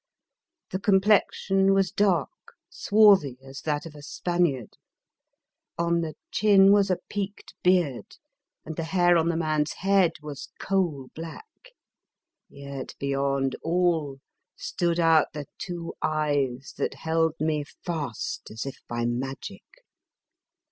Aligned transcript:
The 0.71 0.79
com 0.79 0.99
plexion 0.99 1.75
was 1.75 1.91
dark, 1.91 2.55
swarthy 2.71 3.37
as 3.43 3.61
that 3.61 3.85
of 3.85 3.93
a 3.93 4.01
Spaniard; 4.01 4.75
on 5.77 6.01
the 6.01 6.15
chin 6.31 6.71
was 6.71 6.89
a 6.89 6.97
peaked 7.07 7.53
beard, 7.61 8.17
and 8.65 8.77
the 8.77 8.83
hair 8.85 9.15
on 9.15 9.29
the 9.29 9.37
man's 9.37 9.73
head 9.73 10.13
was 10.23 10.49
coal 10.57 11.09
black; 11.13 11.75
yet 12.49 12.95
beyond 12.99 13.55
all 13.61 14.17
stood 14.55 14.99
out 14.99 15.27
the 15.33 15.45
two 15.59 15.93
eyes 16.01 16.73
that 16.79 16.95
held 16.95 17.33
me 17.39 17.63
fast 17.63 18.49
as 18.49 18.65
if 18.65 18.77
by 18.89 19.05
magic. 19.05 19.83